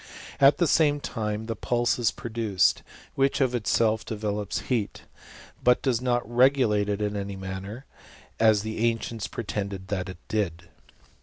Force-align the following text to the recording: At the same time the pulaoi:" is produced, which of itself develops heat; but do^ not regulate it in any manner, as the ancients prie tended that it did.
At 0.39 0.57
the 0.57 0.65
same 0.65 0.99
time 0.99 1.45
the 1.45 1.55
pulaoi:" 1.55 1.99
is 1.99 2.09
produced, 2.09 2.81
which 3.13 3.39
of 3.39 3.53
itself 3.53 4.03
develops 4.03 4.61
heat; 4.61 5.03
but 5.63 5.83
do^ 5.83 6.01
not 6.01 6.27
regulate 6.27 6.89
it 6.89 7.03
in 7.03 7.15
any 7.15 7.35
manner, 7.35 7.85
as 8.39 8.63
the 8.63 8.79
ancients 8.89 9.27
prie 9.27 9.43
tended 9.43 9.89
that 9.89 10.09
it 10.09 10.17
did. 10.27 10.69